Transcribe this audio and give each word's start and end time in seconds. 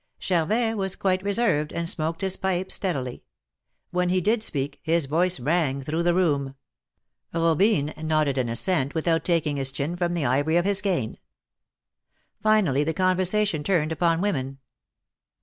Char 0.17 0.47
vet 0.47 0.77
was 0.77 0.95
quite 0.95 1.21
reserved, 1.21 1.71
and 1.71 1.87
smoked 1.87 2.21
his 2.21 2.35
pipe 2.35 2.71
steadily. 2.71 3.21
When 3.91 4.09
he 4.09 4.19
did 4.19 4.41
speak, 4.41 4.79
his 4.81 5.05
voice 5.05 5.39
rang 5.39 5.83
through 5.83 6.01
the 6.01 6.15
room, 6.15 6.55
Robine 7.35 7.93
nodded 8.01 8.39
an 8.39 8.49
assent 8.49 8.95
without 8.95 9.23
taking 9.23 9.57
his 9.57 9.71
chin 9.71 9.95
from 9.95 10.15
the 10.15 10.25
ivory 10.25 10.57
of 10.57 10.65
his 10.65 10.81
cane. 10.81 11.19
Finally 12.41 12.83
the 12.83 12.95
conversation 12.95 13.63
turned 13.63 13.91
upon 13.91 14.21
women. 14.21 14.57